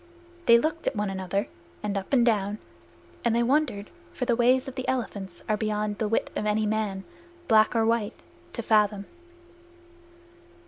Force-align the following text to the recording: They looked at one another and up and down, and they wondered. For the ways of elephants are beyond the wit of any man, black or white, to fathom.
They 0.47 0.57
looked 0.57 0.87
at 0.87 0.95
one 0.95 1.11
another 1.11 1.47
and 1.83 1.95
up 1.95 2.11
and 2.11 2.25
down, 2.25 2.57
and 3.23 3.35
they 3.35 3.43
wondered. 3.43 3.91
For 4.13 4.25
the 4.25 4.35
ways 4.35 4.67
of 4.67 4.73
elephants 4.87 5.43
are 5.47 5.55
beyond 5.57 5.99
the 5.99 6.07
wit 6.07 6.31
of 6.35 6.47
any 6.47 6.65
man, 6.65 7.03
black 7.47 7.75
or 7.75 7.85
white, 7.85 8.19
to 8.53 8.63
fathom. 8.63 9.05